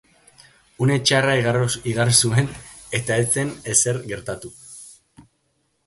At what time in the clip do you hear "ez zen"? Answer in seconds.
3.25-3.55